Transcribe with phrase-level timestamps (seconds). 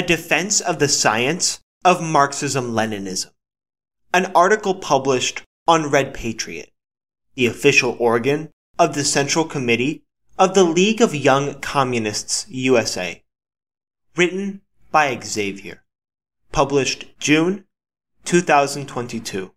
[0.00, 3.32] A Defense of the Science of Marxism-Leninism,
[4.14, 6.72] an article published on Red Patriot,
[7.34, 10.04] the official organ of the Central Committee
[10.38, 13.22] of the League of Young Communists USA,
[14.16, 15.84] written by Xavier,
[16.50, 17.66] published June
[18.24, 19.52] 2022.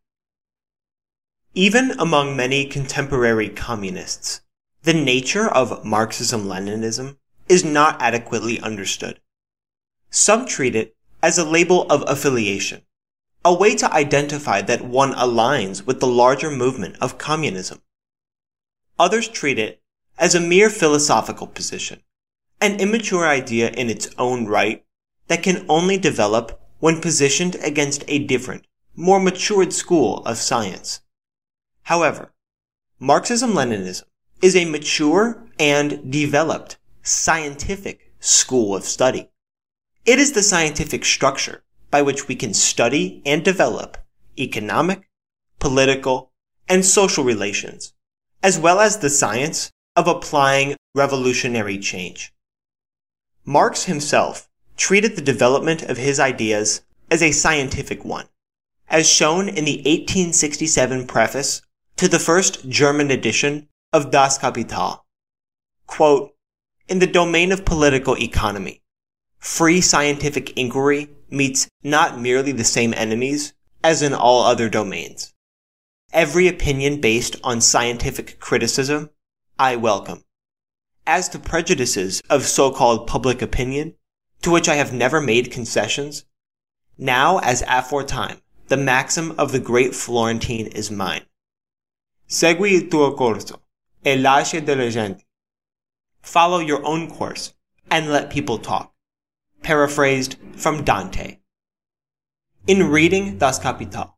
[1.54, 4.41] Even among many contemporary communists,
[4.82, 7.16] the nature of Marxism-Leninism
[7.47, 9.21] is not adequately understood.
[10.16, 12.84] Some treat it as a label of affiliation,
[13.44, 17.82] a way to identify that one aligns with the larger movement of communism.
[19.00, 19.82] Others treat it
[20.20, 22.04] as a mere philosophical position,
[22.62, 24.86] an immature idea in its own right
[25.30, 31.00] that can only develop when positioned against a different, more matured school of science.
[31.86, 32.31] However,
[33.00, 34.03] Marxism-Leninism
[34.44, 39.31] is a mature and developed scientific school of study.
[40.05, 43.97] It is the scientific structure by which we can study and develop
[44.37, 45.09] economic,
[45.59, 46.33] political,
[46.67, 47.93] and social relations,
[48.41, 52.33] as well as the science of applying revolutionary change.
[53.45, 58.27] Marx himself treated the development of his ideas as a scientific one,
[58.89, 61.61] as shown in the 1867 preface
[61.95, 65.05] to the first German edition of Das Kapital.
[65.87, 66.35] Quote,
[66.89, 68.83] in the domain of political economy,
[69.44, 75.33] free scientific inquiry meets not merely the same enemies as in all other domains.
[76.13, 79.09] Every opinion based on scientific criticism,
[79.59, 80.23] I welcome.
[81.05, 83.95] As to prejudices of so-called public opinion,
[84.44, 86.23] to which I have never made concessions,
[86.97, 91.25] now as aforetime, the maxim of the great Florentine is mine.
[92.30, 93.61] Segui il tuo corso,
[94.05, 95.25] e lascia della gente.
[96.21, 97.53] Follow your own course,
[97.91, 98.92] and let people talk.
[99.63, 101.39] Paraphrased from Dante.
[102.67, 104.17] In reading Das Kapital,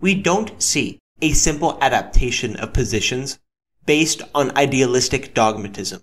[0.00, 3.38] we don't see a simple adaptation of positions
[3.84, 6.02] based on idealistic dogmatism.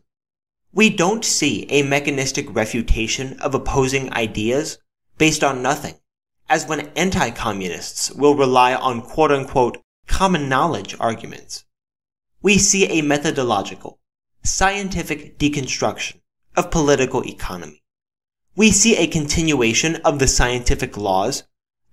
[0.72, 4.78] We don't see a mechanistic refutation of opposing ideas
[5.18, 5.96] based on nothing,
[6.47, 11.66] as when anti-communists will rely on quote-unquote common knowledge arguments.
[12.44, 14.00] We see a methodological,
[14.44, 16.22] scientific deconstruction
[16.56, 17.79] of political economy.
[18.56, 21.44] We see a continuation of the scientific laws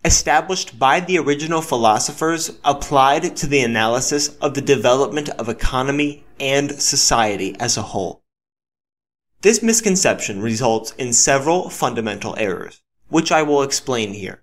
[0.05, 6.81] established by the original philosophers applied to the analysis of the development of economy and
[6.81, 8.22] society as a whole.
[9.43, 14.43] This misconception results in several fundamental errors, which I will explain here.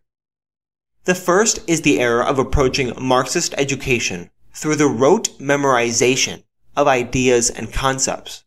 [1.05, 6.43] The first is the error of approaching Marxist education through the rote memorization
[6.75, 8.43] of ideas and concepts.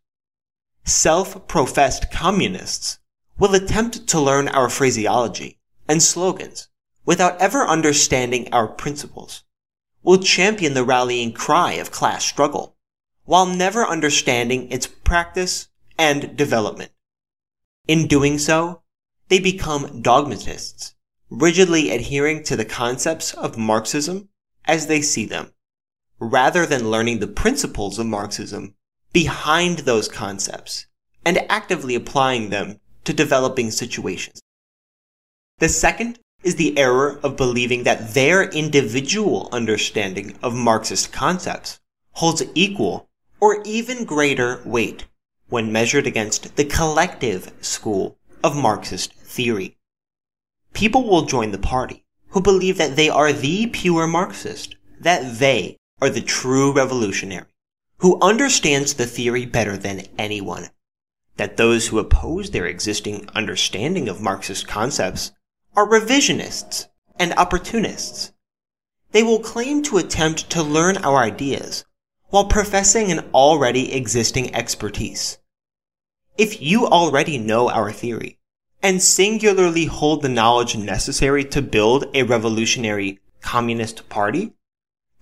[0.84, 2.98] Self-professed communists
[3.38, 5.58] will attempt to learn our phraseology
[5.88, 6.69] and slogans
[7.04, 9.44] without ever understanding our principles,
[10.02, 12.76] will champion the rallying cry of class struggle,
[13.24, 16.91] while never understanding its practice and development.
[17.86, 18.82] In doing so,
[19.28, 20.94] they become dogmatists,
[21.30, 24.28] rigidly adhering to the concepts of Marxism
[24.64, 25.53] as they see them,
[26.18, 28.74] rather than learning the principles of Marxism
[29.12, 30.86] behind those concepts
[31.24, 34.41] and actively applying them to developing situations.
[35.59, 41.81] The second is the error of believing that their individual understanding of Marxist concepts
[42.12, 43.09] holds equal
[43.41, 45.06] or even greater weight
[45.49, 49.77] when measured against the collective school of Marxist theory.
[50.72, 55.77] People will join the party who believe that they are the pure Marxist, that they
[56.00, 57.47] are the true revolutionary,
[57.99, 60.69] who understands the theory better than anyone,
[61.36, 65.32] that those who oppose their existing understanding of Marxist concepts
[65.74, 66.88] are revisionists
[67.19, 68.32] and opportunists.
[69.12, 71.84] They will claim to attempt to learn our ideas
[72.28, 75.38] while professing an already existing expertise.
[76.36, 78.39] If you already know our theory,
[78.82, 84.53] and singularly hold the knowledge necessary to build a revolutionary communist party,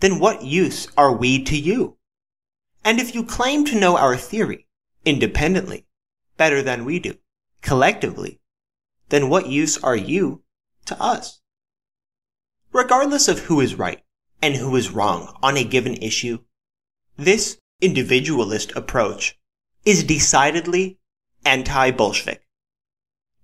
[0.01, 1.97] then what use are we to you?
[2.85, 4.67] And if you claim to know our theory,
[5.05, 5.87] independently,
[6.37, 7.17] better than we do,
[7.63, 8.41] collectively,
[9.09, 10.43] then what use are you
[10.87, 11.41] to us?
[12.73, 14.03] Regardless of who is right
[14.43, 16.39] and who is wrong on a given issue,
[17.17, 19.39] this individualist approach
[19.85, 20.99] is decidedly
[21.45, 22.43] anti-Bolshevik.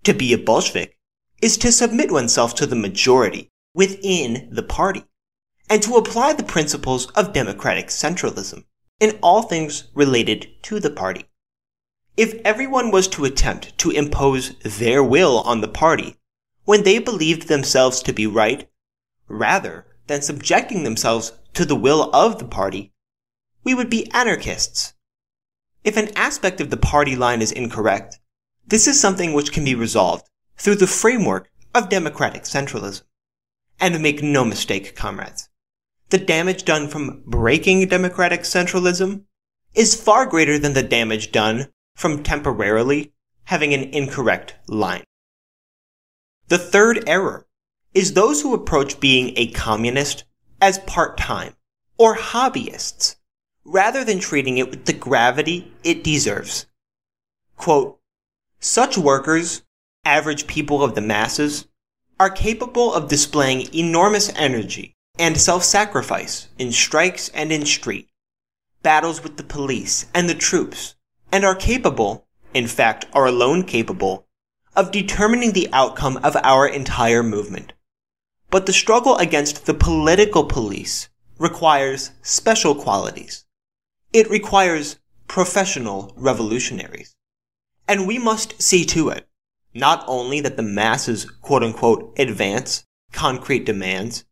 [0.04, 0.98] To be a Bolshevik
[1.40, 5.04] is to submit oneself to the majority within the party
[5.68, 8.64] and to apply the principles of democratic centralism
[8.98, 11.24] in all things related to the party.
[12.16, 16.16] If everyone was to attempt to impose their will on the party
[16.64, 18.68] when they believed themselves to be right,
[19.28, 22.92] rather than subjecting themselves to the will of the party,
[23.64, 24.94] we would be anarchists.
[25.84, 28.18] If an aspect of the party line is incorrect,
[28.66, 33.02] this is something which can be resolved through the framework of democratic centralism.
[33.80, 35.48] And make no mistake, comrades,
[36.10, 39.24] the damage done from breaking democratic centralism
[39.74, 41.68] is far greater than the damage done
[42.00, 43.12] from temporarily
[43.44, 45.04] having an incorrect line.
[46.48, 47.46] The third error
[47.92, 50.24] is those who approach being a communist
[50.62, 51.52] as part-time
[51.98, 53.16] or hobbyists
[53.66, 56.64] rather than treating it with the gravity it deserves.
[57.58, 58.00] Quote,
[58.58, 59.60] such workers,
[60.02, 61.66] average people of the masses,
[62.18, 68.08] are capable of displaying enormous energy and self-sacrifice in strikes and in street,
[68.82, 70.94] battles with the police and the troops,
[71.32, 74.26] and are capable, in fact are alone capable,
[74.76, 77.72] of determining the outcome of our entire movement.
[78.50, 83.44] But the struggle against the political police requires special qualities.
[84.12, 84.98] It requires
[85.28, 87.14] professional revolutionaries.
[87.86, 89.28] And we must see to it,
[89.74, 94.24] not only that the masses quote unquote advance concrete demands,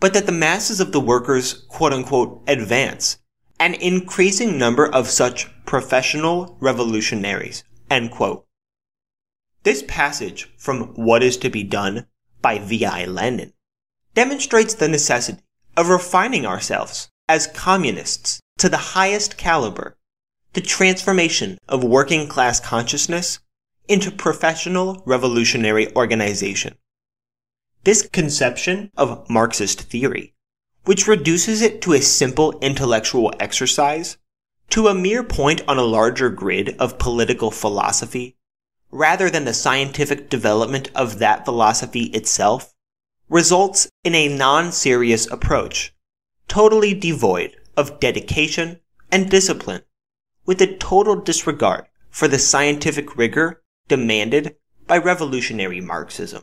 [0.00, 3.18] but that the masses of the workers quote unquote advance
[3.62, 7.62] an increasing number of such professional revolutionaries.
[9.62, 12.06] This passage from What is to be Done
[12.40, 13.04] by V.I.
[13.04, 13.52] Lenin
[14.14, 15.44] demonstrates the necessity
[15.76, 19.96] of refining ourselves as communists to the highest caliber,
[20.54, 23.38] the transformation of working class consciousness
[23.86, 26.74] into professional revolutionary organization.
[27.84, 30.34] This conception of Marxist theory,
[30.84, 34.16] which reduces it to a simple intellectual exercise,
[34.70, 38.36] to a mere point on a larger grid of political philosophy,
[38.90, 42.74] rather than the scientific development of that philosophy itself,
[43.28, 45.94] results in a non-serious approach,
[46.48, 48.80] totally devoid of dedication
[49.10, 49.82] and discipline,
[50.44, 54.56] with a total disregard for the scientific rigor demanded
[54.86, 56.42] by revolutionary Marxism.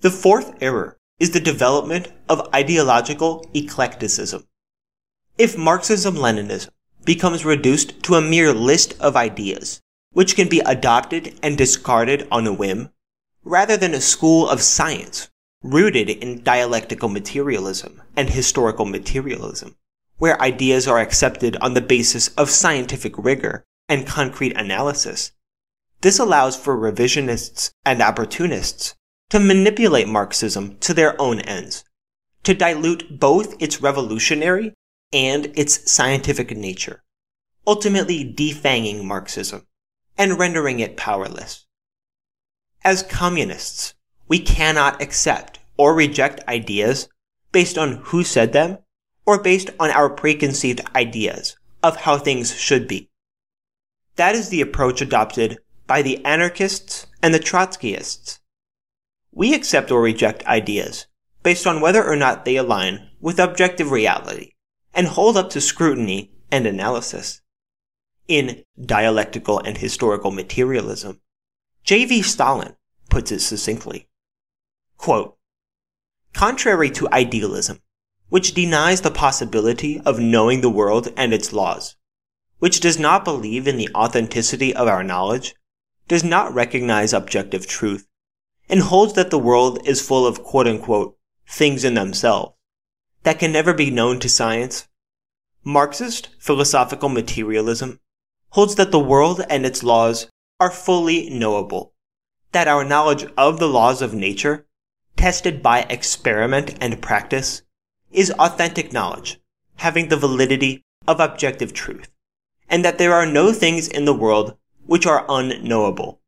[0.00, 4.46] The fourth error is the development of ideological eclecticism.
[5.38, 6.70] If Marxism-Leninism
[7.04, 9.80] becomes reduced to a mere list of ideas,
[10.12, 12.90] which can be adopted and discarded on a whim,
[13.44, 15.28] rather than a school of science
[15.62, 19.76] rooted in dialectical materialism and historical materialism,
[20.18, 25.32] where ideas are accepted on the basis of scientific rigor and concrete analysis.
[26.00, 28.94] This allows for revisionists and opportunists
[29.34, 31.84] to manipulate Marxism to their own ends,
[32.44, 34.72] to dilute both its revolutionary
[35.12, 37.02] and its scientific nature,
[37.66, 39.66] ultimately defanging Marxism
[40.16, 41.66] and rendering it powerless.
[42.84, 43.94] As communists,
[44.28, 47.08] we cannot accept or reject ideas
[47.50, 48.78] based on who said them
[49.26, 53.10] or based on our preconceived ideas of how things should be.
[54.14, 55.58] That is the approach adopted
[55.88, 58.38] by the anarchists and the Trotskyists.
[59.36, 61.06] We accept or reject ideas
[61.42, 64.52] based on whether or not they align with objective reality
[64.94, 67.42] and hold up to scrutiny and analysis.
[68.28, 71.20] In Dialectical and Historical Materialism,
[71.82, 72.22] J.V.
[72.22, 72.76] Stalin
[73.10, 74.08] puts it succinctly.
[74.96, 75.36] Quote,
[76.32, 77.80] Contrary to idealism,
[78.28, 81.96] which denies the possibility of knowing the world and its laws,
[82.60, 85.54] which does not believe in the authenticity of our knowledge,
[86.08, 88.06] does not recognize objective truth,
[88.68, 91.16] and holds that the world is full of quote unquote
[91.46, 92.54] things in themselves
[93.22, 94.88] that can never be known to science.
[95.64, 98.00] Marxist philosophical materialism
[98.50, 100.28] holds that the world and its laws
[100.60, 101.94] are fully knowable,
[102.52, 104.66] that our knowledge of the laws of nature
[105.16, 107.62] tested by experiment and practice,
[108.12, 109.40] is authentic knowledge,
[109.76, 112.10] having the validity of objective truth,
[112.68, 114.56] and that there are no things in the world
[114.86, 116.20] which are unknowable,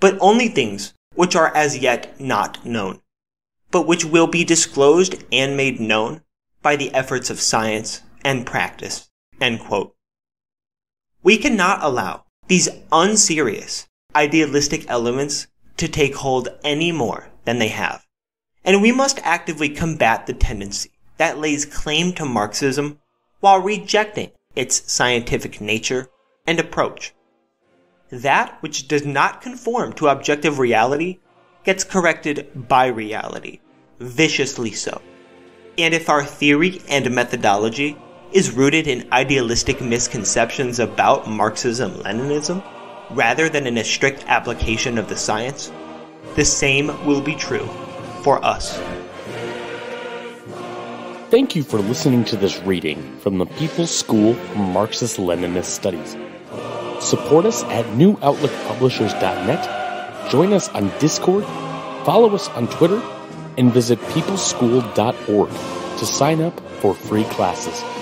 [0.00, 3.00] but only things which are as yet not known,
[3.70, 6.22] but which will be disclosed and made known
[6.62, 9.08] by the efforts of science and practice.
[11.22, 18.06] We cannot allow these unserious, idealistic elements to take hold any more than they have
[18.66, 22.98] and we must actively combat the tendency that lays claim to Marxism
[23.38, 26.08] while rejecting its scientific nature
[26.46, 27.14] and approach.
[28.10, 31.18] That which does not conform to objective reality
[31.64, 33.58] gets corrected by reality,
[33.98, 35.02] viciously so.
[35.76, 37.98] And if our theory and methodology
[38.32, 42.62] is rooted in idealistic misconceptions about Marxism Leninism,
[43.10, 45.72] rather than in a strict application of the science,
[46.36, 47.68] the same will be true
[48.22, 48.78] for us.
[51.30, 56.16] Thank you for listening to this reading from the People's School Marxist Leninist Studies.
[57.00, 61.44] Support us at newoutlookpublishers.net, join us on Discord,
[62.04, 63.02] follow us on Twitter,
[63.58, 65.50] and visit peopleschool.org
[65.98, 67.95] to sign up for free classes.